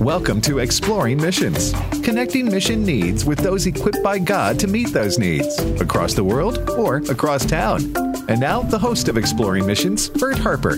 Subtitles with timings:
[0.00, 1.72] Welcome to Exploring Missions,
[2.04, 6.70] connecting mission needs with those equipped by God to meet those needs across the world
[6.70, 7.92] or across town.
[8.28, 10.76] And now, the host of Exploring Missions, Bert Harper.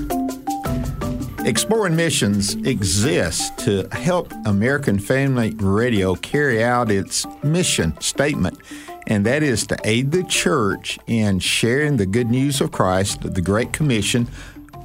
[1.45, 8.59] Exploring Missions exists to help American Family Radio carry out its mission statement,
[9.07, 13.43] and that is to aid the church in sharing the good news of Christ, the
[13.43, 14.29] Great Commission,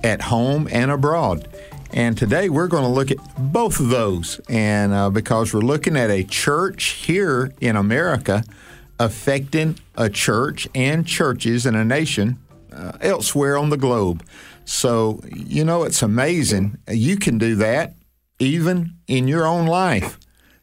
[0.04, 1.48] at home and abroad.
[1.96, 4.42] And today we're going to look at both of those.
[4.50, 8.44] And uh, because we're looking at a church here in America
[9.00, 12.38] affecting a church and churches in a nation
[12.74, 14.26] uh, elsewhere on the globe.
[14.66, 16.78] So, you know, it's amazing.
[16.90, 17.94] You can do that
[18.40, 20.20] even in your own life.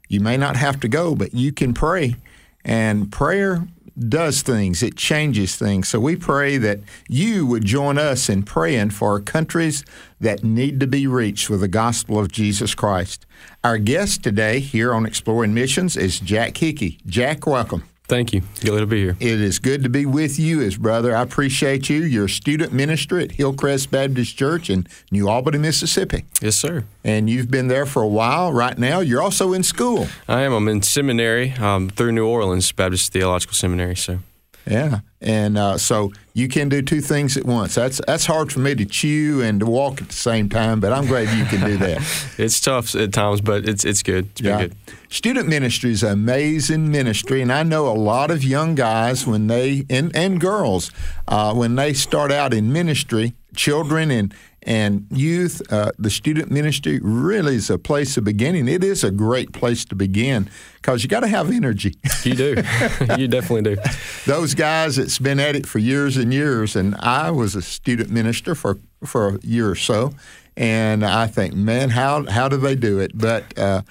[0.08, 2.16] You may not have to go, but you can pray.
[2.62, 3.66] And prayer
[3.98, 5.88] does things, it changes things.
[5.88, 9.84] So we pray that you would join us in praying for countries
[10.20, 13.26] that need to be reached with the gospel of Jesus Christ.
[13.62, 16.98] Our guest today here on Exploring Missions is Jack Hickey.
[17.06, 17.84] Jack, welcome.
[18.12, 18.42] Thank you.
[18.60, 19.16] Glad to be here.
[19.20, 21.16] It is good to be with you as brother.
[21.16, 22.02] I appreciate you.
[22.02, 26.26] You're a student minister at Hillcrest Baptist Church in New Albany, Mississippi.
[26.42, 26.84] Yes, sir.
[27.02, 28.52] And you've been there for a while.
[28.52, 30.08] Right now, you're also in school.
[30.28, 30.52] I am.
[30.52, 33.96] I'm in seminary um, through New Orleans Baptist Theological Seminary.
[33.96, 34.18] So
[34.66, 37.74] yeah, and uh, so you can do two things at once.
[37.74, 40.92] That's that's hard for me to chew and to walk at the same time, but
[40.92, 42.00] I'm glad you can do that.
[42.38, 44.26] it's tough at times, but it's it's good.
[44.32, 44.62] It's yeah.
[44.62, 44.76] good.
[45.08, 49.48] Student ministry is an amazing ministry, and I know a lot of young guys when
[49.48, 50.90] they and and girls
[51.28, 57.00] uh, when they start out in ministry, children and and youth, uh, the student ministry
[57.02, 58.68] really is a place of beginning.
[58.68, 61.94] It is a great place to begin because you got to have energy.
[62.24, 62.54] You do.
[63.18, 63.82] you definitely do.
[64.26, 68.10] Those guys that's been at it for years and years, and I was a student
[68.10, 70.12] minister for for a year or so,
[70.56, 73.10] and I think, man, how how do they do it?
[73.12, 73.82] But uh,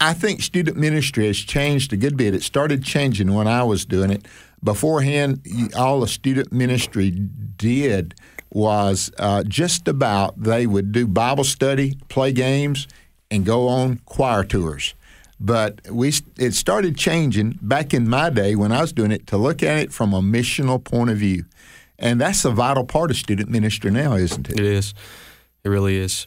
[0.00, 2.34] I think student ministry has changed a good bit.
[2.34, 4.26] It started changing when I was doing it.
[4.62, 5.44] Beforehand,
[5.76, 8.14] all the student ministry did
[8.52, 12.86] was uh, just about they would do Bible study, play games,
[13.30, 14.94] and go on choir tours.
[15.40, 19.36] But we it started changing back in my day when I was doing it to
[19.36, 21.46] look at it from a missional point of view,
[21.98, 24.60] and that's a vital part of student ministry now, isn't it?
[24.60, 24.94] It is.
[25.64, 26.26] It really is.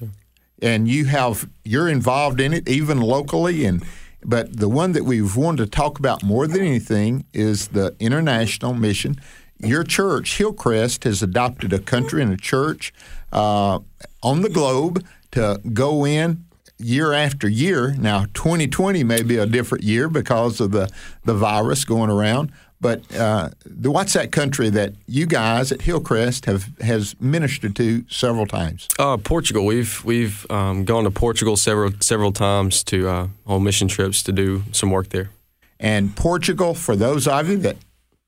[0.61, 3.83] And you have you're involved in it even locally and.
[4.27, 8.73] But the one that we've wanted to talk about more than anything is the international
[8.73, 9.19] mission
[9.67, 12.93] your church, Hillcrest, has adopted a country and a church
[13.31, 13.79] uh,
[14.23, 16.45] on the globe to go in
[16.77, 17.95] year after year.
[17.97, 20.89] Now, 2020 may be a different year because of the,
[21.23, 22.51] the virus going around.
[22.81, 23.49] But uh,
[23.81, 28.87] what's that country that you guys at Hillcrest have has ministered to several times?
[28.99, 29.65] Uh, Portugal.
[29.65, 34.31] We've we've um, gone to Portugal several several times to uh, on mission trips to
[34.31, 35.31] do some work there.
[35.79, 37.77] And Portugal, for those of you that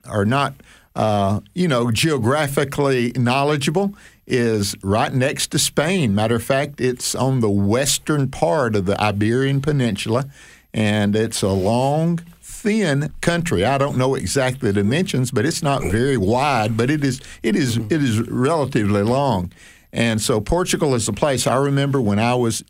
[0.06, 0.56] are not
[0.98, 3.94] uh, you know, geographically knowledgeable,
[4.26, 6.14] is right next to Spain.
[6.14, 10.26] Matter of fact, it's on the western part of the Iberian Peninsula,
[10.74, 13.64] and it's a long, thin country.
[13.64, 17.56] I don't know exactly the dimensions, but it's not very wide, but it is it
[17.56, 19.52] is it is relatively long.
[19.94, 22.64] And so Portugal is a place I remember when I was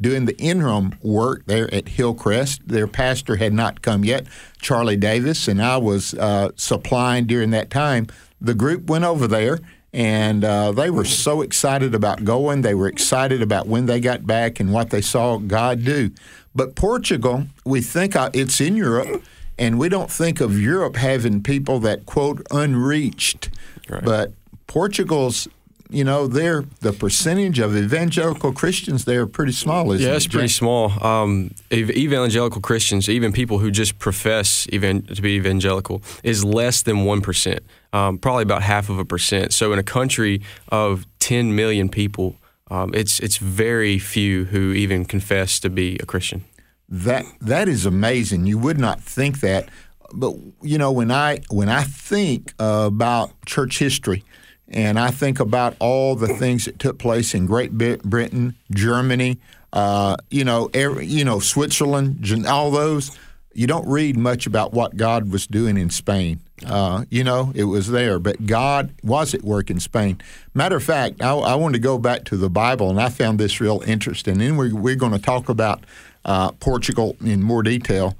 [0.00, 2.68] doing the interim work there at Hillcrest.
[2.68, 4.26] Their pastor had not come yet,
[4.60, 8.06] Charlie Davis, and I was uh, supplying during that time.
[8.40, 9.58] The group went over there.
[9.90, 12.60] And uh, they were so excited about going.
[12.60, 16.10] They were excited about when they got back and what they saw God do.
[16.54, 19.22] But Portugal, we think uh, it's in Europe,
[19.58, 23.48] and we don't think of Europe having people that quote unreached.
[23.88, 24.04] Right.
[24.04, 24.32] But
[24.66, 25.48] Portugal's
[25.90, 29.90] you know, they're the percentage of evangelical Christians there are pretty small.
[29.92, 30.92] Isn't yeah, it's it, pretty small.
[31.04, 37.04] Um, evangelical Christians, even people who just profess even, to be evangelical, is less than
[37.04, 37.60] one percent.
[37.92, 39.54] Um, probably about half of a percent.
[39.54, 42.36] So in a country of 10 million people,
[42.70, 46.44] um, it's it's very few who even confess to be a Christian.
[46.88, 48.46] That that is amazing.
[48.46, 49.70] You would not think that,
[50.12, 54.22] but you know when I when I think uh, about church history
[54.70, 59.38] and I think about all the things that took place in Great Britain, Germany,
[59.72, 63.16] uh, you know, you know, Switzerland, all those.
[63.54, 66.40] You don't read much about what God was doing in Spain.
[66.64, 70.20] Uh, you know, it was there, but God was at work in Spain.
[70.54, 73.38] Matter of fact, I, I want to go back to the Bible, and I found
[73.38, 74.40] this real interesting.
[74.40, 75.84] And we're, we're going to talk about
[76.24, 78.16] uh, Portugal in more detail.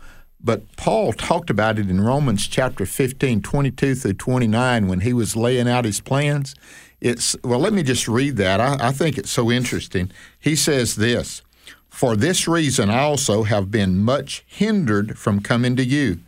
[0.49, 5.37] But Paul talked about it in Romans chapter 15, 22 through 29, when he was
[5.37, 6.55] laying out his plans.
[7.03, 8.59] It's well, let me just read that.
[8.59, 10.11] I, I think it's so interesting.
[10.41, 11.43] He says this
[11.91, 16.21] For this reason I also have been much hindered from coming to you.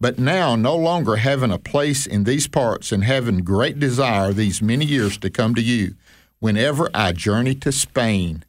[0.00, 4.60] But now, no longer having a place in these parts and having great desire these
[4.60, 5.94] many years to come to you,
[6.40, 8.42] whenever I journey to Spain,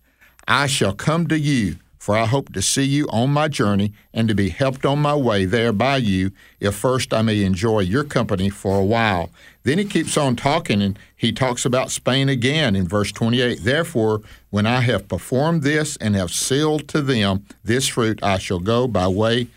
[0.48, 4.27] I shall come to you for I hope to see you on my journey and
[4.27, 8.03] to be helped on my way there by you, if first I may enjoy your
[8.03, 9.30] company for a while.
[9.62, 13.59] Then he keeps on talking and he talks about Spain again in verse 28.
[13.62, 18.59] Therefore, when I have performed this and have sealed to them this fruit, I shall
[18.59, 19.50] go by way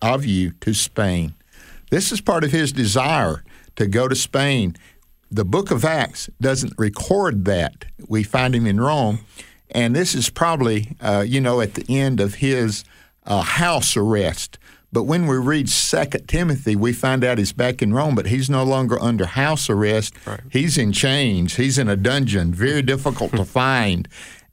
[0.00, 1.34] of you to Spain.
[1.90, 3.42] This is part of his desire
[3.74, 4.76] to go to Spain.
[5.28, 7.86] The book of Acts doesn't record that.
[8.06, 9.24] We find him in Rome
[9.72, 12.84] and this is probably, uh, you know, at the end of his
[13.26, 14.58] uh, house arrest.
[14.92, 18.50] But when we read Second Timothy, we find out he's back in Rome, but he's
[18.50, 20.14] no longer under house arrest.
[20.26, 20.40] Right.
[20.50, 21.56] He's in chains.
[21.56, 24.08] He's in a dungeon, very difficult to find.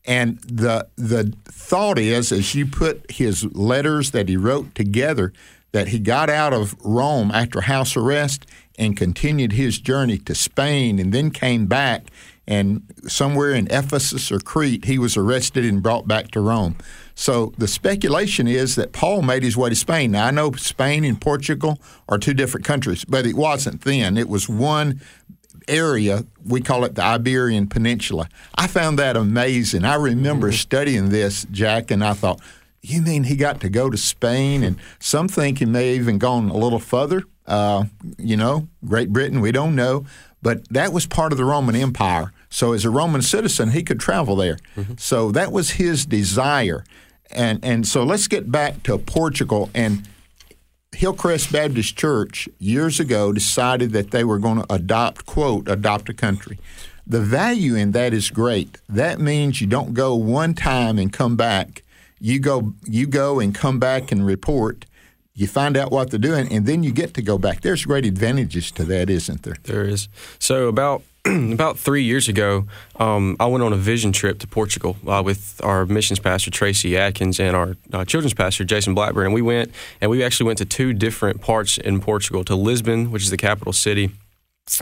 [0.05, 5.33] And the the thought is, as you put his letters that he wrote together,
[5.71, 8.45] that he got out of Rome after house arrest
[8.77, 12.05] and continued his journey to Spain, and then came back
[12.47, 16.77] and somewhere in Ephesus or Crete, he was arrested and brought back to Rome.
[17.13, 20.11] So the speculation is that Paul made his way to Spain.
[20.11, 24.17] Now, I know Spain and Portugal are two different countries, but it wasn't then.
[24.17, 25.01] It was one
[25.67, 26.25] area.
[26.45, 28.29] We call it the Iberian Peninsula.
[28.55, 29.83] I found that amazing.
[29.83, 30.55] I remember mm-hmm.
[30.55, 32.39] studying this, Jack, and I thought,
[32.81, 34.63] you mean he got to go to Spain?
[34.63, 37.23] And some think he may have even gone a little further.
[37.45, 37.85] Uh,
[38.17, 40.05] you know, Great Britain, we don't know.
[40.41, 42.31] But that was part of the Roman Empire.
[42.57, 44.57] So as a Roman citizen, he could travel there.
[44.75, 44.93] Mm-hmm.
[44.97, 46.83] So that was his desire.
[47.29, 50.09] And and so let's get back to Portugal and
[50.91, 56.15] Hillcrest Baptist Church years ago decided that they were going to adopt quote adopt a
[56.15, 56.57] country.
[57.05, 58.79] The value in that is great.
[58.89, 61.83] That means you don't go one time and come back.
[62.19, 64.87] You go you go and come back and report
[65.35, 67.61] you find out what they're doing, and then you get to go back.
[67.61, 69.57] There's great advantages to that, isn't there?
[69.61, 70.09] There is.
[70.39, 71.03] So about
[71.51, 72.65] about three years ago,
[72.97, 76.97] um, I went on a vision trip to Portugal uh, with our missions pastor Tracy
[76.97, 80.59] Atkins and our uh, children's pastor Jason Blackburn, and we went and we actually went
[80.59, 84.11] to two different parts in Portugal to Lisbon, which is the capital city,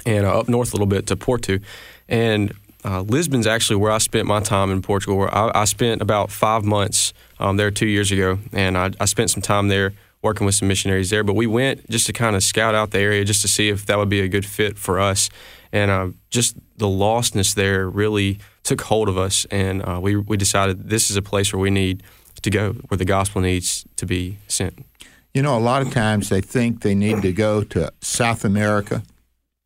[0.06, 1.60] and uh, up north a little bit to Porto,
[2.08, 2.54] and
[2.84, 5.18] uh, Lisbon's actually where I spent my time in Portugal.
[5.18, 9.06] Where I, I spent about five months um, there two years ago, and I, I
[9.06, 9.94] spent some time there
[10.26, 11.24] working with some missionaries there.
[11.24, 13.86] But we went just to kind of scout out the area, just to see if
[13.86, 15.30] that would be a good fit for us.
[15.72, 20.36] And uh, just the lostness there really took hold of us, and uh, we we
[20.38, 22.04] decided this is a place where we need
[22.42, 24.86] to go, where the gospel needs to be sent.
[25.34, 29.04] You know, a lot of times they think they need to go to South America,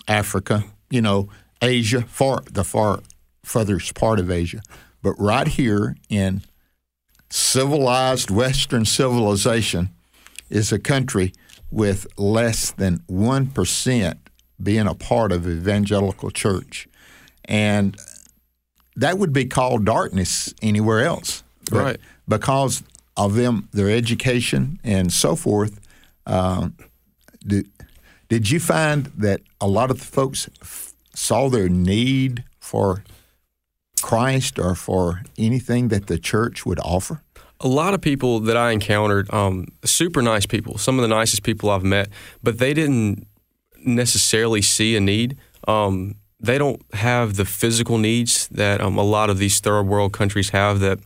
[0.07, 1.29] Africa, you know,
[1.61, 2.99] Asia, far the far
[3.43, 4.61] furthest part of Asia,
[5.01, 6.41] but right here in
[7.29, 9.89] civilized Western civilization,
[10.49, 11.33] is a country
[11.71, 14.17] with less than 1%
[14.61, 16.87] being a part of evangelical church.
[17.45, 17.97] And
[18.95, 21.43] that would be called darkness anywhere else.
[21.71, 21.97] Right.
[22.27, 22.83] Because
[23.15, 25.79] of them, their education and so forth.
[26.25, 26.69] Uh,
[27.45, 27.67] did,
[28.27, 33.03] did you find that a lot of the folks f- saw their need for
[34.01, 37.21] Christ or for anything that the church would offer?
[37.61, 41.43] A lot of people that I encountered, um, super nice people, some of the nicest
[41.43, 42.09] people I've met,
[42.41, 43.27] but they didn't
[43.85, 45.37] necessarily see a need.
[45.67, 50.13] Um, they don't have the physical needs that um, a lot of these third world
[50.13, 50.99] countries have that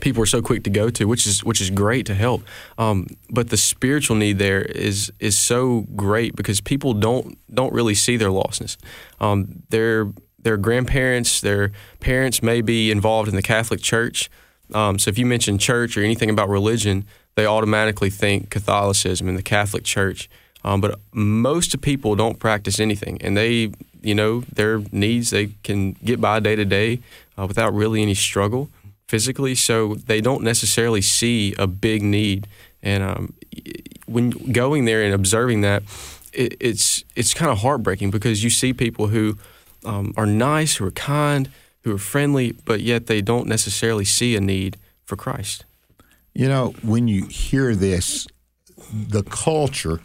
[0.00, 2.42] people are so quick to go to, which is which is great to help.
[2.76, 7.94] Um, but the spiritual need there is is so great because people don't don't really
[7.94, 8.76] see their lostness.
[9.20, 14.28] Um, their their grandparents, their parents may be involved in the Catholic Church.
[14.72, 17.04] Um, so if you mention church or anything about religion,
[17.34, 20.28] they automatically think Catholicism and the Catholic Church.
[20.64, 23.70] Um, but most people don't practice anything, and they,
[24.02, 27.00] you know, their needs they can get by day to day
[27.38, 28.68] uh, without really any struggle
[29.06, 29.54] physically.
[29.54, 32.48] So they don't necessarily see a big need.
[32.82, 33.34] And um,
[34.06, 35.84] when going there and observing that,
[36.32, 39.38] it, it's it's kind of heartbreaking because you see people who
[39.84, 41.48] um, are nice, who are kind,
[41.86, 45.64] who are friendly, but yet they don't necessarily see a need for Christ.
[46.34, 48.26] You know, when you hear this,
[48.92, 50.00] the culture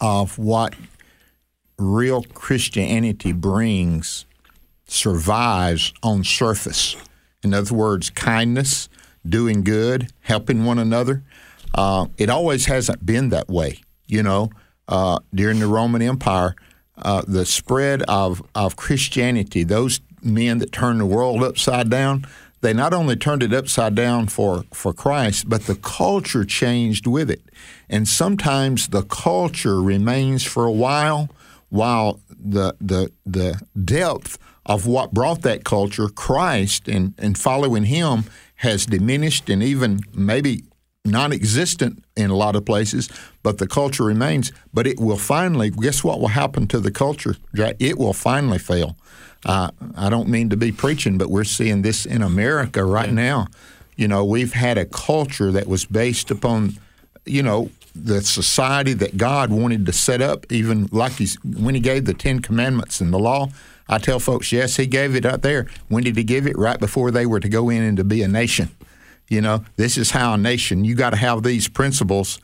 [0.00, 0.74] of what
[1.78, 4.24] real Christianity brings
[4.86, 6.96] survives on surface.
[7.42, 8.88] In other words, kindness,
[9.28, 11.22] doing good, helping one another.
[11.74, 13.80] Uh, it always hasn't been that way.
[14.06, 14.48] You know,
[14.88, 16.56] uh, during the Roman Empire,
[16.96, 22.26] uh, the spread of, of Christianity, those men that turned the world upside down,
[22.60, 27.30] they not only turned it upside down for, for Christ, but the culture changed with
[27.30, 27.42] it.
[27.90, 31.28] And sometimes the culture remains for a while,
[31.68, 38.24] while the, the, the depth of what brought that culture, Christ, and, and following Him,
[38.56, 40.64] has diminished and even maybe
[41.04, 43.08] non existent in a lot of places,
[43.42, 44.52] but the culture remains.
[44.72, 47.36] But it will finally, guess what will happen to the culture?
[47.78, 48.96] It will finally fail.
[49.44, 53.14] Uh, I don't mean to be preaching, but we're seeing this in America right yeah.
[53.14, 53.46] now.
[53.96, 56.78] You know, we've had a culture that was based upon,
[57.26, 61.80] you know, the society that God wanted to set up, even like he's, when He
[61.80, 63.48] gave the Ten Commandments and the law.
[63.88, 65.66] I tell folks, yes, He gave it out there.
[65.88, 66.56] When did He give it?
[66.58, 68.70] Right before they were to go in and to be a nation.
[69.28, 70.84] You know, this is how a nation.
[70.84, 72.38] You got to have these principles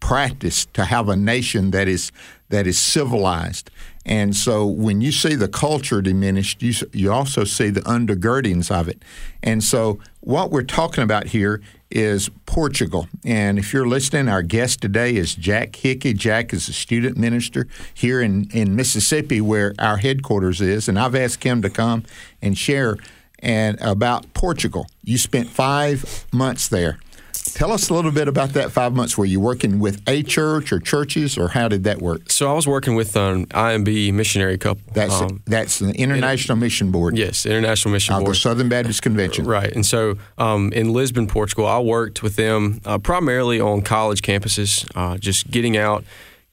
[0.00, 2.12] practiced to have a nation that is
[2.48, 3.70] that is civilized.
[4.04, 8.88] And so when you see the culture diminished, you, you also see the undergirdings of
[8.88, 9.02] it.
[9.42, 13.08] And so what we're talking about here is Portugal.
[13.24, 16.14] And if you're listening, our guest today is Jack Hickey.
[16.14, 20.88] Jack is a student minister here in, in Mississippi, where our headquarters is.
[20.88, 22.04] And I've asked him to come
[22.40, 22.96] and share
[23.40, 24.86] and about Portugal.
[25.02, 26.98] You spent five months there.
[27.56, 29.16] Tell us a little bit about that five months.
[29.16, 32.30] Were you working with a church or churches, or how did that work?
[32.30, 34.82] So I was working with an IMB missionary couple.
[34.92, 37.16] That's um, that's the International Mission Board.
[37.16, 39.46] Yes, International Mission of Board, the Southern Baptist Convention.
[39.46, 44.22] Right, and so um, in Lisbon, Portugal, I worked with them uh, primarily on college
[44.22, 46.04] campuses, uh, just getting out,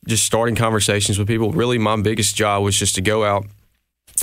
[0.07, 1.51] just starting conversations with people.
[1.51, 3.45] Really, my biggest job was just to go out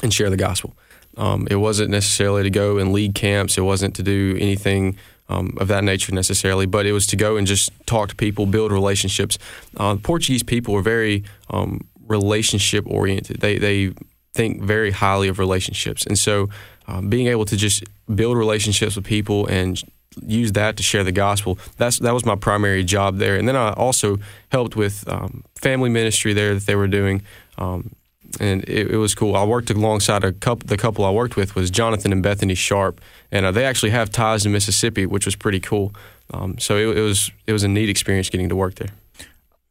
[0.03, 0.75] and share the gospel.
[1.21, 3.59] Um, it wasn't necessarily to go and lead camps.
[3.59, 4.97] It wasn't to do anything
[5.29, 8.47] um, of that nature necessarily, but it was to go and just talk to people,
[8.47, 9.39] build relationships.
[9.77, 13.41] Uh, Portuguese people are very um, relationship oriented.
[13.41, 13.93] They they
[14.33, 16.49] think very highly of relationships, and so
[16.89, 19.81] um, being able to just build relationships with people and
[20.27, 21.59] use that to share the gospel.
[21.77, 24.19] That's that was my primary job there, and then I also
[24.51, 27.23] helped with um, family ministry there that they were doing.
[27.59, 27.95] Um,
[28.39, 29.35] and it, it, was cool.
[29.35, 30.67] I worked alongside a couple.
[30.67, 33.01] The couple I worked with was Jonathan and Bethany Sharp,
[33.33, 35.93] and uh, they actually have ties in Mississippi, which was pretty cool.
[36.33, 38.91] Um, so it, it, was it was a neat experience getting to work there.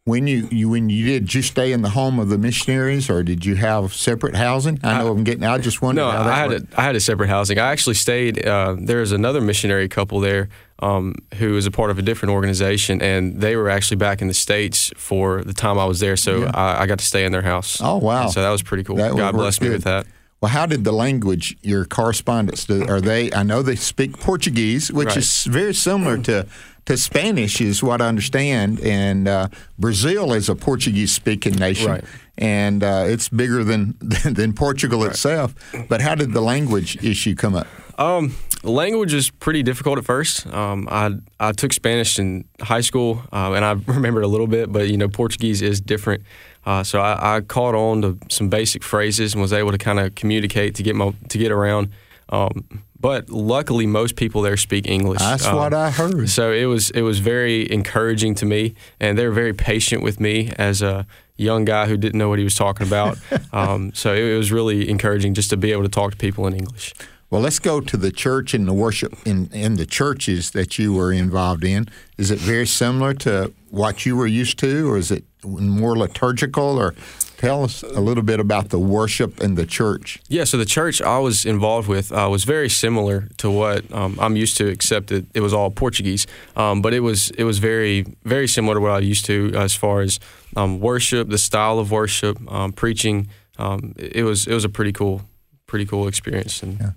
[0.10, 3.12] When you, you when you did, did you stay in the home of the missionaries,
[3.12, 4.80] or did you have separate housing?
[4.84, 5.44] I know I, am getting.
[5.44, 6.02] I just wondered.
[6.02, 7.60] No, I had a, I had a separate housing.
[7.60, 8.44] I actually stayed.
[8.44, 10.50] Uh, there's another missionary couple there
[10.80, 14.28] um, who is a part of a different organization, and they were actually back in
[14.28, 16.18] the states for the time I was there.
[16.18, 16.52] So yeah.
[16.56, 17.80] I, I, got to stay in their house.
[17.80, 18.24] Oh wow!
[18.24, 18.96] And so that was pretty cool.
[18.96, 20.08] That God bless me with that.
[20.42, 23.32] Well, how did the language, your correspondents, do, are they?
[23.34, 25.18] I know they speak Portuguese, which right.
[25.18, 26.48] is very similar to
[26.90, 28.80] to Spanish, is what I understand.
[28.82, 32.04] And uh, Brazil is a Portuguese speaking nation, right.
[32.38, 35.12] and uh, it's bigger than than Portugal right.
[35.12, 35.54] itself.
[35.88, 37.68] But how did the language issue come up?
[38.00, 40.48] Um, language is pretty difficult at first.
[40.48, 44.72] Um, I I took Spanish in high school, uh, and I remembered a little bit,
[44.72, 46.24] but you know Portuguese is different.
[46.66, 49.98] Uh, so I, I, caught on to some basic phrases and was able to kind
[49.98, 51.90] of communicate to get my to get around.
[52.30, 55.20] Um, but luckily, most people there speak English.
[55.20, 56.30] That's um, what I heard.
[56.30, 60.20] So it was it was very encouraging to me, and they were very patient with
[60.20, 63.18] me as a young guy who didn't know what he was talking about.
[63.54, 66.46] um, so it, it was really encouraging just to be able to talk to people
[66.48, 66.94] in English.
[67.30, 70.94] Well, let's go to the church and the worship in, in the churches that you
[70.94, 71.88] were involved in.
[72.18, 76.80] Is it very similar to what you were used to, or is it more liturgical?
[76.80, 76.96] Or
[77.40, 80.20] tell us a little bit about the worship in the church.
[80.28, 84.18] Yeah, so the church I was involved with uh, was very similar to what um,
[84.20, 86.28] I'm used to, except that it was all Portuguese.
[86.58, 89.74] Um, but it was it was very very similar to what I used to as
[89.74, 90.20] far as
[90.58, 93.30] um, worship, the style of worship, um, preaching.
[93.58, 95.22] Um, it was it was a pretty cool
[95.66, 96.62] pretty cool experience.
[96.62, 96.92] And yeah.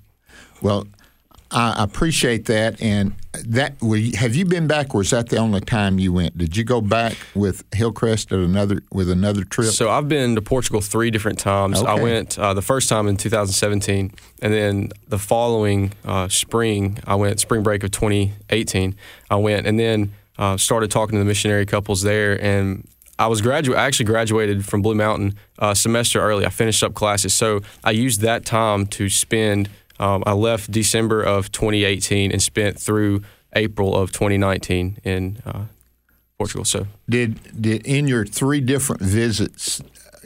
[0.61, 0.87] Well,
[1.53, 2.81] I appreciate that.
[2.81, 3.75] And that
[4.17, 6.37] have you been back, or is that the only time you went?
[6.37, 9.69] Did you go back with Hillcrest at another with another trip?
[9.69, 11.81] So I've been to Portugal three different times.
[11.81, 11.91] Okay.
[11.91, 17.15] I went uh, the first time in 2017, and then the following uh, spring, I
[17.15, 18.97] went spring break of 2018.
[19.31, 22.87] I went, and then uh, started talking to the missionary couples there, and
[23.19, 23.79] I was graduate.
[23.79, 26.45] I actually graduated from Blue Mountain a uh, semester early.
[26.45, 29.69] I finished up classes, so I used that time to spend
[30.03, 33.23] um, I left December of 2018 and spent through
[33.55, 35.67] April of 2019 in uh,
[36.39, 36.65] Portugal.
[36.65, 39.81] So did did in your three different visits,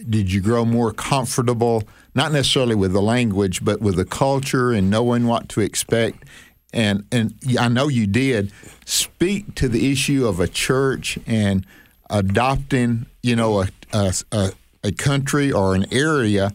[0.09, 1.83] did you grow more comfortable,
[2.15, 6.25] not necessarily with the language, but with the culture and knowing what to expect?
[6.73, 8.53] And and I know you did
[8.87, 11.67] speak to the issue of a church and
[12.09, 14.53] adopting, you know, a a, a,
[14.85, 16.55] a country or an area,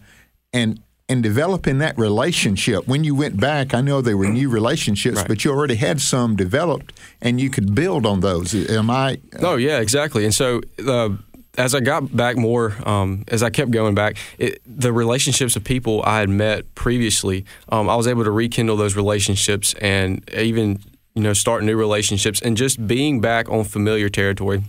[0.52, 2.88] and and developing that relationship.
[2.88, 5.28] When you went back, I know there were new relationships, Right.
[5.28, 8.54] but you already had some developed, and you could build on those.
[8.70, 9.20] Am I?
[9.42, 10.24] No, yeah, exactly.
[10.26, 11.10] And so uh,
[11.58, 15.64] as I got back more, um, as I kept going back, it, the relationships of
[15.64, 20.80] people I had met previously, um, I was able to rekindle those relationships and even
[21.14, 24.64] you know start new relationships and just being back on familiar territory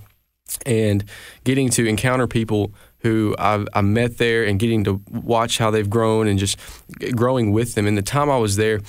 [0.66, 1.04] and
[1.44, 2.72] getting to encounter people
[3.02, 6.56] who I, I met there and getting to watch how they've grown and just
[7.14, 7.86] growing with them.
[7.86, 8.80] And the time I was there,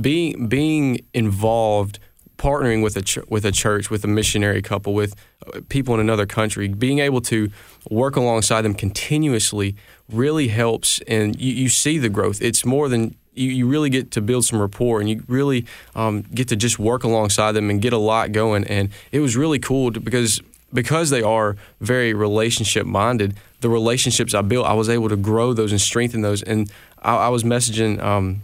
[0.00, 1.98] being being involved,
[2.36, 5.14] partnering with a ch- with a church, with a missionary couple, with
[5.46, 7.50] uh, people in another country, being able to
[7.90, 9.76] work alongside them continuously
[10.08, 11.00] really helps.
[11.06, 12.42] And you, you see the growth.
[12.42, 16.22] It's more than you, you really get to build some rapport and you really um,
[16.34, 18.64] get to just work alongside them and get a lot going.
[18.64, 24.34] And it was really cool to, because because they are very relationship minded, the relationships
[24.34, 26.42] I built, I was able to grow those and strengthen those.
[26.42, 26.70] And
[27.02, 28.42] I, I was messaging um,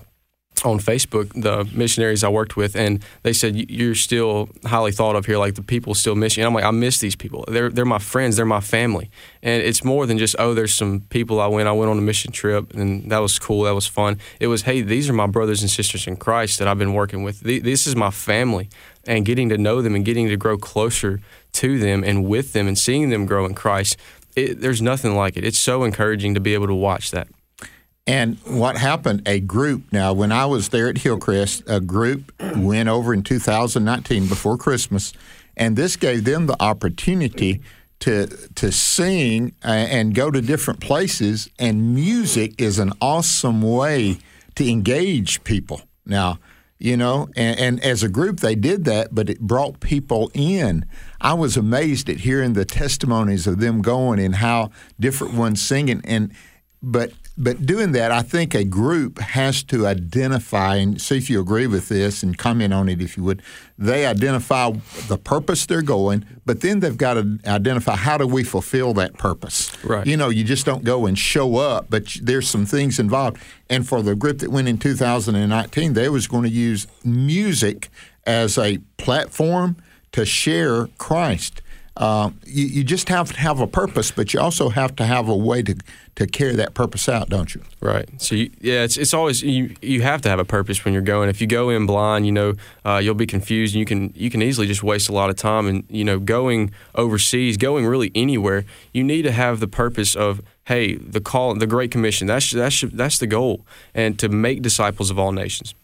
[0.64, 5.14] on Facebook the missionaries I worked with, and they said "You- you're still highly thought
[5.14, 5.36] of here.
[5.38, 6.42] Like the people still miss you.
[6.42, 7.44] And I'm like, I miss these people.
[7.46, 8.36] They're they're my friends.
[8.36, 9.10] They're my family.
[9.42, 11.68] And it's more than just oh, there's some people I went.
[11.68, 13.62] I went on a mission trip, and that was cool.
[13.64, 14.18] That was fun.
[14.40, 17.22] It was hey, these are my brothers and sisters in Christ that I've been working
[17.22, 17.40] with.
[17.40, 18.70] This is my family,
[19.06, 21.20] and getting to know them and getting to grow closer
[21.52, 23.96] to them and with them and seeing them grow in Christ.
[24.36, 25.44] It, there's nothing like it.
[25.44, 27.28] It's so encouraging to be able to watch that.
[28.06, 29.22] And what happened?
[29.26, 29.92] A group.
[29.92, 35.12] Now, when I was there at Hillcrest, a group went over in 2019 before Christmas,
[35.56, 37.62] and this gave them the opportunity
[37.98, 41.50] to to sing uh, and go to different places.
[41.58, 44.18] And music is an awesome way
[44.54, 45.82] to engage people.
[46.04, 46.38] Now,
[46.78, 50.84] you know, and, and as a group they did that, but it brought people in.
[51.20, 54.70] I was amazed at hearing the testimonies of them going and how
[55.00, 56.32] different ones singing and
[56.82, 61.40] but but doing that, I think a group has to identify and see if you
[61.40, 63.42] agree with this and comment on it if you would.
[63.78, 64.72] They identify
[65.08, 69.18] the purpose they're going, but then they've got to identify how do we fulfill that
[69.18, 69.72] purpose.
[69.84, 70.06] Right.
[70.06, 73.36] You know, you just don't go and show up, but there's some things involved.
[73.68, 77.90] And for the group that went in 2019, they was going to use music
[78.24, 79.76] as a platform
[80.12, 81.60] to share Christ.
[81.96, 85.28] Uh, you, you just have to have a purpose, but you also have to have
[85.28, 85.74] a way to,
[86.16, 87.62] to carry that purpose out, don't you?
[87.80, 88.08] Right.
[88.20, 91.02] So you, yeah, it's it's always you you have to have a purpose when you're
[91.02, 91.30] going.
[91.30, 92.54] If you go in blind, you know
[92.84, 93.74] uh, you'll be confused.
[93.74, 95.66] And you can you can easily just waste a lot of time.
[95.66, 100.42] And you know going overseas, going really anywhere, you need to have the purpose of
[100.64, 102.26] hey the call, the Great Commission.
[102.26, 105.74] That's that's that's the goal, and to make disciples of all nations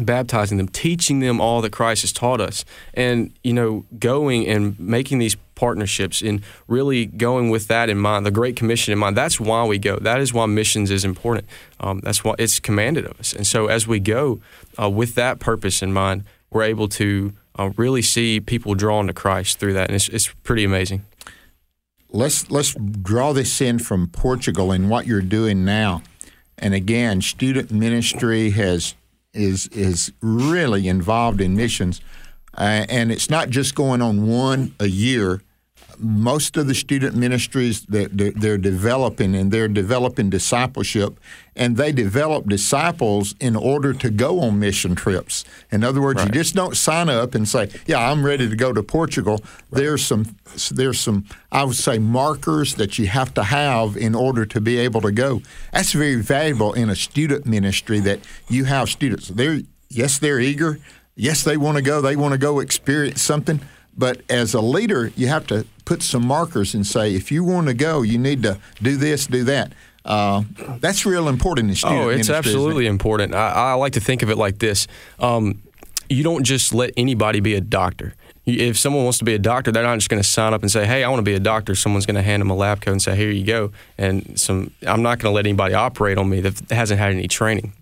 [0.00, 2.64] baptizing them, teaching them all that Christ has taught us,
[2.94, 8.26] and you know, going and making these partnerships and really going with that in mind,
[8.26, 9.16] the Great Commission in mind.
[9.16, 9.96] That's why we go.
[9.96, 11.46] That is why missions is important.
[11.80, 13.32] Um, that's why it's commanded of us.
[13.32, 14.40] And so, as we go
[14.80, 19.12] uh, with that purpose in mind, we're able to uh, really see people drawn to
[19.12, 21.04] Christ through that, and it's, it's pretty amazing.
[22.10, 26.02] let's let's draw this in from Portugal and what you're doing now.
[26.58, 28.94] And again, student ministry has
[29.32, 32.00] is is really involved in missions,
[32.56, 35.42] uh, and it's not just going on one a year.
[35.96, 41.20] Most of the student ministries that they're, they're developing and they're developing discipleship,
[41.54, 45.44] and they develop disciples in order to go on mission trips.
[45.70, 48.72] In other words, you just don't sign up and say, "Yeah, I'm ready to go
[48.72, 49.40] to Portugal."
[49.70, 50.36] There's some
[50.72, 54.78] there's some I would say markers that you have to have in order to be
[54.78, 55.42] able to go.
[55.72, 59.28] That's very valuable in a student ministry that you have students.
[59.28, 60.80] They're yes, they're eager.
[61.16, 62.00] Yes, they want to go.
[62.00, 63.60] They want to go experience something.
[63.96, 67.68] But as a leader, you have to put some markers and say, if you want
[67.68, 69.72] to go, you need to do this, do that.
[70.04, 70.42] Uh,
[70.80, 72.38] that's real important in student Oh, it's isn't it?
[72.38, 73.34] absolutely important.
[73.34, 74.86] I, I like to think of it like this:
[75.18, 75.62] um,
[76.10, 78.14] you don't just let anybody be a doctor.
[78.44, 80.70] If someone wants to be a doctor, they're not just going to sign up and
[80.70, 82.82] say, "Hey, I want to be a doctor." Someone's going to hand them a lab
[82.82, 86.18] coat and say, "Here you go." And some, I'm not going to let anybody operate
[86.18, 87.72] on me that hasn't had any training.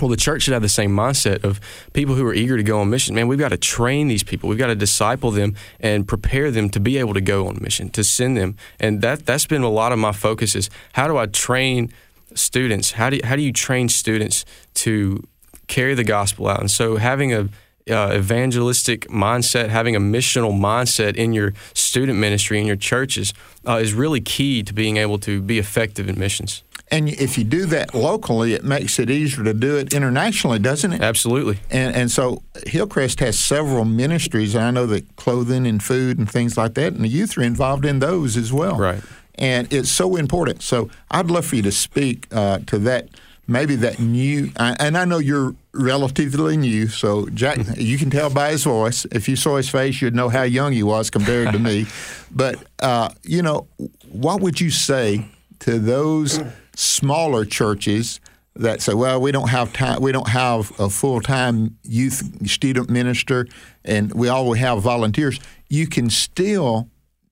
[0.00, 1.60] Well, the church should have the same mindset of
[1.94, 3.14] people who are eager to go on mission.
[3.14, 4.48] Man, we've got to train these people.
[4.48, 7.88] We've got to disciple them and prepare them to be able to go on mission,
[7.90, 8.56] to send them.
[8.78, 11.92] And that that's been a lot of my focus is how do I train
[12.34, 12.92] students?
[12.92, 15.22] How do you, how do you train students to
[15.66, 16.60] carry the gospel out?
[16.60, 17.48] And so having a
[17.88, 23.32] uh, evangelistic mindset, having a missional mindset in your student ministry in your churches
[23.66, 26.64] uh, is really key to being able to be effective in missions.
[26.88, 30.92] And if you do that locally, it makes it easier to do it internationally, doesn't
[30.92, 31.02] it?
[31.02, 31.58] Absolutely.
[31.70, 36.30] And and so Hillcrest has several ministries, and I know that clothing and food and
[36.30, 38.76] things like that, and the youth are involved in those as well.
[38.76, 39.02] Right.
[39.34, 40.62] And it's so important.
[40.62, 43.08] So I'd love for you to speak uh, to that.
[43.48, 48.50] Maybe that new, and I know you're relatively new, so Jack, you can tell by
[48.50, 49.04] his voice.
[49.12, 51.86] If you saw his face, you'd know how young he was compared to me.
[52.32, 53.68] But uh, you know,
[54.10, 55.26] what would you say
[55.60, 56.40] to those
[56.76, 58.20] smaller churches
[58.54, 60.00] that say, "Well, we don't have time.
[60.00, 63.46] We don't have a full time youth student minister,
[63.84, 66.88] and we always have volunteers." You can still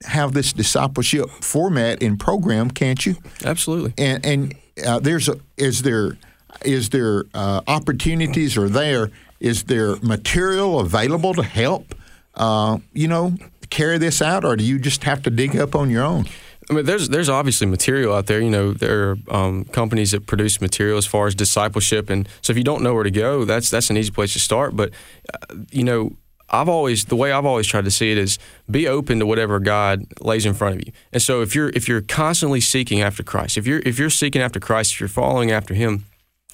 [0.07, 3.17] have this discipleship format and program, can't you?
[3.45, 3.95] Absolutely.
[3.97, 4.55] And and
[4.85, 6.17] uh, there's a, is there
[6.65, 11.95] is there uh, opportunities or there is there material available to help
[12.35, 13.37] uh, you know
[13.71, 16.27] carry this out, or do you just have to dig up on your own?
[16.71, 18.41] I mean, there's there's obviously material out there.
[18.41, 22.53] You know, there are um, companies that produce material as far as discipleship, and so
[22.53, 24.75] if you don't know where to go, that's that's an easy place to start.
[24.77, 24.91] But
[25.33, 26.17] uh, you know,
[26.49, 28.39] I've always the way I've always tried to see it is
[28.71, 30.93] be open to whatever God lays in front of you.
[31.13, 34.41] And so if you're if you're constantly seeking after Christ, if you're if you're seeking
[34.41, 36.05] after Christ, if you're following after Him,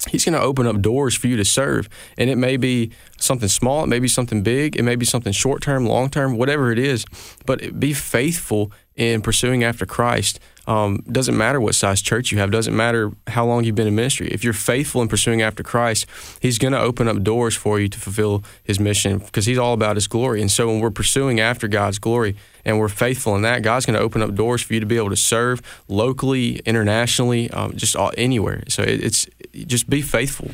[0.08, 1.88] He's going to open up doors for you to serve.
[2.16, 5.32] And it may be something small, it may be something big, it may be something
[5.32, 7.04] short term, long term, whatever it is.
[7.44, 10.38] But be faithful in pursuing after Christ.
[10.66, 13.94] Um, doesn't matter what size church you have, doesn't matter how long you've been in
[13.94, 14.28] ministry.
[14.28, 16.06] If you're faithful in pursuing after Christ,
[16.40, 19.72] He's going to open up doors for you to fulfill His mission because He's all
[19.72, 20.42] about His glory.
[20.42, 23.96] And so when we're pursuing after God's glory and we're faithful in that, God's going
[23.96, 27.96] to open up doors for you to be able to serve locally, internationally, um, just
[27.96, 28.62] all, anywhere.
[28.68, 29.26] So it, it's
[29.66, 30.50] just be faithful.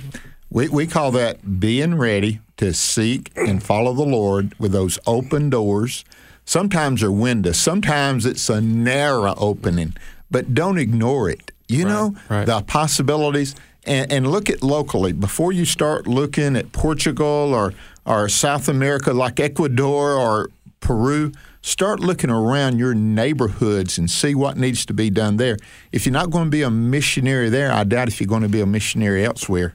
[0.51, 5.51] We, we call that being ready to seek and follow the Lord with those open
[5.51, 6.05] doors
[6.49, 7.59] Sometimes they're windows.
[7.59, 9.97] Sometimes it's a narrow opening,
[10.31, 11.51] but don't ignore it.
[11.67, 12.45] You Right, know right.
[12.47, 18.29] the possibilities, and, and look at locally before you start looking at Portugal or or
[18.29, 20.51] South America like Ecuador or
[20.87, 21.33] Peru.
[21.63, 25.57] Start looking around your neighborhoods and see what needs to be done there.
[25.91, 28.49] If you're not going to be a missionary there, I doubt if you're going to
[28.49, 29.75] be a missionary elsewhere.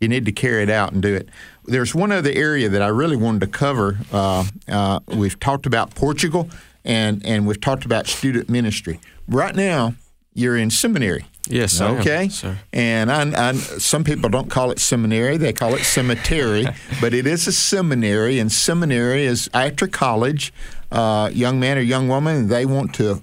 [0.00, 1.28] You need to carry it out and do it.
[1.64, 3.98] There's one other area that I really wanted to cover.
[4.12, 6.48] Uh, uh, we've talked about Portugal
[6.84, 9.00] and, and we've talked about student ministry.
[9.26, 9.94] Right now,
[10.34, 11.26] you're in seminary.
[11.52, 12.28] Yes, am, Okay.
[12.28, 12.58] sir.
[12.72, 16.66] And I, I, some people don't call it seminary; they call it cemetery.
[17.00, 20.52] but it is a seminary, and seminary is after college.
[20.90, 23.22] Uh, young man or young woman, they want to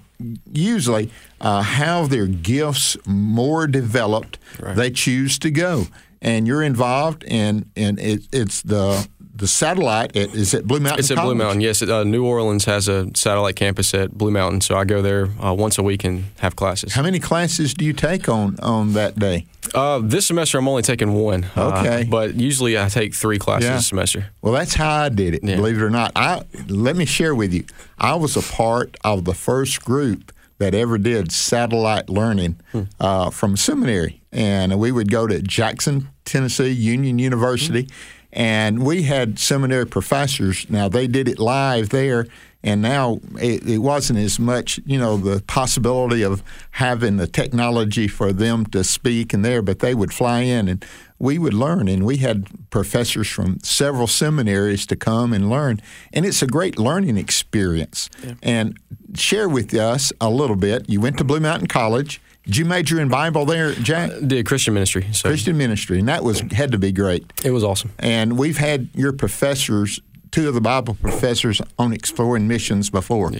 [0.52, 4.38] usually uh, have their gifts more developed.
[4.74, 5.86] They choose to go,
[6.20, 9.06] and you're involved, and and it, it's the
[9.40, 10.14] the satellite.
[10.14, 11.00] is at Blue Mountain.
[11.00, 11.60] It's at Blue Mountain.
[11.62, 15.28] Yes, uh, New Orleans has a satellite campus at Blue Mountain, so I go there
[15.42, 16.92] uh, once a week and have classes.
[16.92, 19.46] How many classes do you take on on that day?
[19.74, 21.46] Uh, this semester, I'm only taking one.
[21.56, 22.06] uh, Okay.
[22.08, 23.78] but usually I take three classes Yeah.
[23.78, 24.26] a semester.
[24.42, 25.42] Well, that's how I did it.
[25.44, 25.56] Yeah.
[25.56, 27.64] Believe it or not, I let me share with you.
[27.98, 32.82] I was a part of the first group that ever did satellite learning Hmm.
[33.00, 37.88] uh, from seminary, and we would go to Jackson, Tennessee Union University,
[38.32, 40.68] and we had seminary professors.
[40.70, 42.26] Now they did it live there.
[42.62, 48.06] And now it, it wasn't as much, you know, the possibility of having the technology
[48.06, 50.84] for them to speak and there, but they would fly in and
[51.20, 51.86] we would learn.
[51.86, 55.80] And we had professors from several seminaries to come and learn.
[56.12, 58.10] And it's a great learning experience.
[58.42, 58.76] And
[59.14, 60.88] share with us a little bit.
[60.88, 62.20] You went to Blue Mountain College.
[62.44, 64.10] Did you major in Bible there, Jack?
[64.10, 67.30] Uh, did Christian ministry, so Christian ministry, and that was had to be great.
[67.44, 67.92] it was awesome.
[67.98, 73.30] And we've had your professors, two of the Bible professors on Exploring Missions before,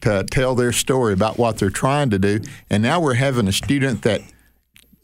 [0.00, 2.40] to tell their story about what they're trying to do.
[2.68, 4.22] And now we're having a student that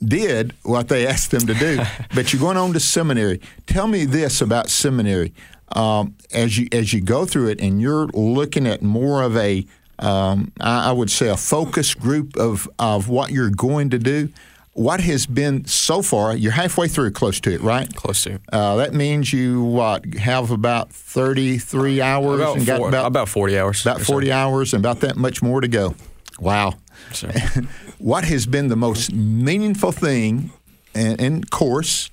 [0.02, 1.80] did what they asked them to do.
[2.14, 3.40] but you're going on to seminary.
[3.66, 5.33] Tell me this about seminary.
[5.72, 9.66] Um, as you as you go through it, and you're looking at more of a,
[9.98, 14.28] um, I, I would say, a focus group of of what you're going to do.
[14.74, 16.37] What has been so far?
[16.37, 17.92] You're halfway through, close to it, right?
[17.94, 18.40] Close to.
[18.52, 23.07] Uh, that means you what have about thirty three hours About, and got four, about
[23.07, 23.83] about 40 hours.
[23.83, 24.12] about or so.
[24.12, 25.94] forty hours and about that much more to go.
[26.40, 26.74] Wow.
[27.12, 27.30] So,
[27.98, 30.50] what has been the most meaningful thing
[30.94, 32.11] and, and course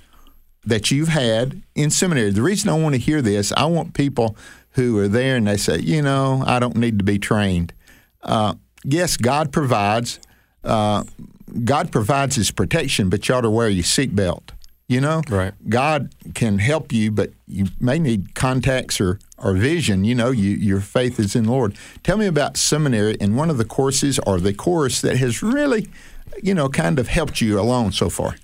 [0.65, 2.31] that you've had in seminary?
[2.31, 4.35] The reason I want to hear this, I want people
[4.71, 7.73] who are there and they say, you know, I don't need to be trained.
[8.23, 10.19] Uh, yes, God provides.
[10.63, 11.03] Uh,
[11.63, 14.49] God provides His protection, but you ought to wear your seatbelt.
[14.91, 15.53] You know, Right.
[15.69, 20.03] God can help you, but you may need contacts or, or vision.
[20.03, 21.77] You know, you, your faith is in the Lord.
[22.03, 25.87] Tell me about seminary and one of the courses or the course that has really,
[26.43, 28.35] you know, kind of helped you along so far.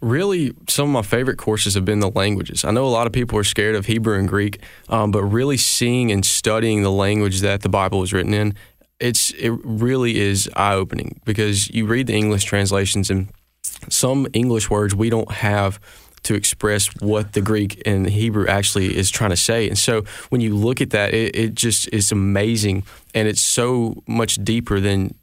[0.00, 2.64] Really, some of my favorite courses have been the languages.
[2.64, 5.56] I know a lot of people are scared of Hebrew and Greek, um, but really
[5.56, 8.56] seeing and studying the language that the Bible was written in,
[8.98, 13.28] it's it really is eye opening because you read the English translations and
[13.88, 15.80] some English words we don't have
[16.24, 19.68] to express what the Greek and Hebrew actually is trying to say.
[19.68, 24.02] And so when you look at that, it, it just is amazing and it's so
[24.06, 25.14] much deeper than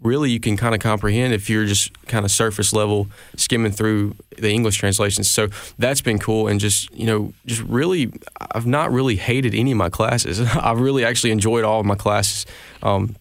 [0.00, 4.14] really you can kind of comprehend if you're just kind of surface level skimming through
[4.38, 5.30] the English translations.
[5.30, 8.12] So that's been cool and just, you know, just really,
[8.52, 10.40] I've not really hated any of my classes.
[10.56, 12.46] I've really actually enjoyed all of my classes.
[12.82, 13.16] Um,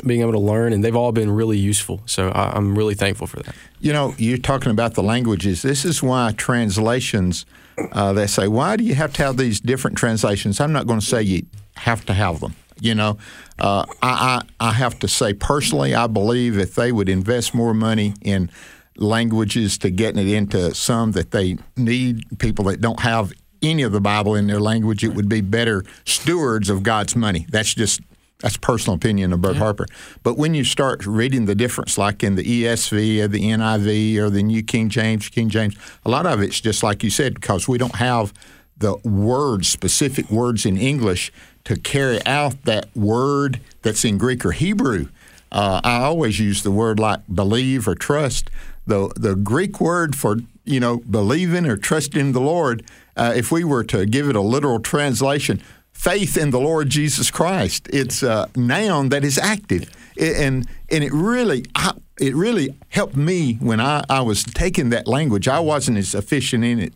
[0.00, 2.00] being able to learn, and they've all been really useful.
[2.06, 3.54] So I, I'm really thankful for that.
[3.80, 5.62] You know, you're talking about the languages.
[5.62, 7.46] This is why translations,
[7.92, 10.60] uh, they say, why do you have to have these different translations?
[10.60, 12.54] I'm not going to say you have to have them.
[12.80, 13.18] You know,
[13.58, 17.74] uh, I, I, I have to say personally, I believe if they would invest more
[17.74, 18.50] money in
[18.96, 23.32] languages to getting it into some that they need, people that don't have
[23.62, 27.46] any of the Bible in their language, it would be better stewards of God's money.
[27.50, 28.00] That's just
[28.40, 29.86] that's personal opinion of Bert Harper.
[30.22, 34.30] But when you start reading the difference, like in the ESV or the NIV or
[34.30, 35.74] the New King James, King James,
[36.04, 38.32] a lot of it's just like you said, because we don't have
[38.76, 41.32] the words, specific words in English
[41.64, 45.08] to carry out that word that's in Greek or Hebrew.
[45.50, 48.50] Uh, I always use the word like believe or trust.
[48.86, 52.84] The the Greek word for you know believing or trusting the Lord.
[53.16, 55.60] Uh, if we were to give it a literal translation,
[55.98, 57.88] faith in the Lord Jesus Christ.
[57.92, 63.54] It's a noun that is active, and and it really I, it really helped me
[63.60, 65.48] when I, I was taking that language.
[65.48, 66.92] I wasn't as efficient in it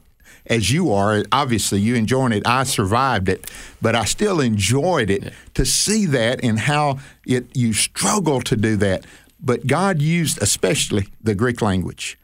[0.47, 1.23] as you are.
[1.33, 2.47] Obviously, you enjoying it.
[2.47, 7.73] I survived it, but I still enjoyed it to see that and how it you
[7.73, 9.05] struggle to do that.
[9.41, 12.17] But God used especially the Greek language.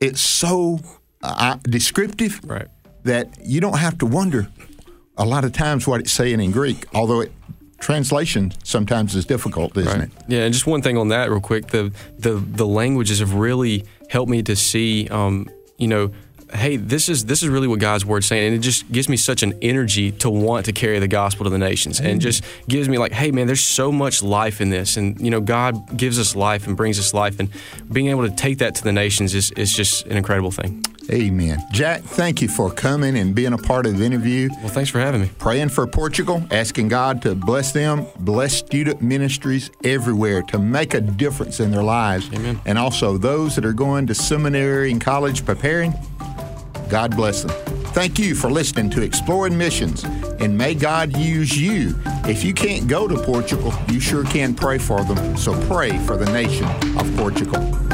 [0.00, 0.80] It's so
[1.22, 2.66] uh, descriptive Right.
[3.04, 4.48] that you don't have to wonder
[5.16, 7.32] a lot of times what it's saying in Greek, although it,
[7.78, 10.10] translation sometimes is difficult, isn't it?
[10.28, 11.68] Yeah, and just one thing on that, real quick.
[11.68, 15.48] The the the languages have really helped me to see, um,
[15.78, 16.12] you know,
[16.52, 19.16] hey, this is this is really what God's word's saying, and it just gives me
[19.16, 22.88] such an energy to want to carry the gospel to the nations, and just gives
[22.88, 26.18] me like, hey, man, there's so much life in this, and you know, God gives
[26.18, 27.50] us life and brings us life, and
[27.92, 30.84] being able to take that to the nations is is just an incredible thing.
[31.10, 31.62] Amen.
[31.72, 34.48] Jack, thank you for coming and being a part of the interview.
[34.60, 35.30] Well, thanks for having me.
[35.38, 41.00] Praying for Portugal, asking God to bless them, bless student ministries everywhere to make a
[41.00, 42.28] difference in their lives.
[42.32, 42.60] Amen.
[42.64, 45.94] And also those that are going to seminary and college preparing,
[46.88, 47.76] God bless them.
[47.92, 51.94] Thank you for listening to Exploring Missions, and may God use you.
[52.26, 55.36] If you can't go to Portugal, you sure can pray for them.
[55.36, 56.66] So pray for the nation
[56.98, 57.85] of Portugal.